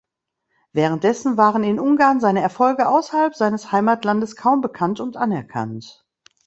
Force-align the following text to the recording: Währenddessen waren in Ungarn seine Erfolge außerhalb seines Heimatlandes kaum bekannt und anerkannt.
Währenddessen 0.73 1.37
waren 1.37 1.63
in 1.63 1.79
Ungarn 1.79 2.19
seine 2.19 2.41
Erfolge 2.41 2.89
außerhalb 2.89 3.35
seines 3.35 3.71
Heimatlandes 3.71 4.35
kaum 4.35 4.59
bekannt 4.61 4.99
und 4.99 5.15
anerkannt. 5.15 6.03